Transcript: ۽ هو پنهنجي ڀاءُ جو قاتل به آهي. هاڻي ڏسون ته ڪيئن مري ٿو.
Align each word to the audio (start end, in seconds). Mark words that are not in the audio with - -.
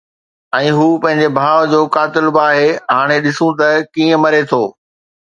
۽ 0.59 0.67
هو 0.75 0.85
پنهنجي 1.01 1.27
ڀاءُ 1.35 1.59
جو 1.73 1.81
قاتل 1.95 2.25
به 2.37 2.41
آهي. 2.51 2.71
هاڻي 2.95 3.17
ڏسون 3.25 3.51
ته 3.59 3.67
ڪيئن 3.99 4.15
مري 4.23 4.41
ٿو. 4.53 4.63